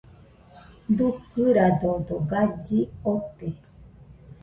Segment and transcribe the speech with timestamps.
[0.97, 2.79] Dukɨradodo galli
[3.13, 3.47] ote.